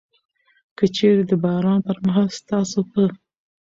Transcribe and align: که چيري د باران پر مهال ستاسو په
که 0.77 0.85
چيري 0.95 1.23
د 1.29 1.33
باران 1.43 1.79
پر 1.87 1.97
مهال 2.05 2.27
ستاسو 2.39 2.79
په 2.91 3.03